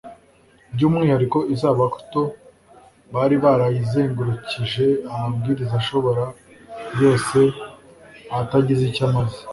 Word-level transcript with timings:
By’umwihariko, 0.73 1.37
Isabato 1.55 2.21
bari 3.13 3.35
barayizengurukije 3.43 4.85
amabwiriza 5.13 5.73
ashoboka 5.81 6.23
yose 7.01 7.39
atagize 8.39 8.83
icyo 8.91 9.03
amaze 9.09 9.39